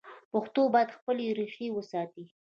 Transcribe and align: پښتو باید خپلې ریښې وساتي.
پښتو 0.31 0.61
باید 0.73 0.95
خپلې 0.97 1.25
ریښې 1.37 1.67
وساتي. 1.73 2.23